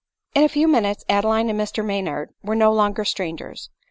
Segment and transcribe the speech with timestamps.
[0.33, 3.69] In a few minutes Adeline and Mr Maynard were no longer strangers.